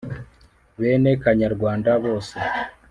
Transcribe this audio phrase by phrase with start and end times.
[0.79, 2.35] bene kanyarwanda bose